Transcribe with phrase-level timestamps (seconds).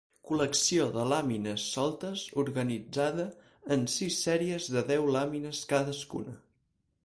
[0.27, 3.27] Col·lecció de làmines soltes organitzada
[3.77, 6.39] en sis sèries de deu làmines cadascuna.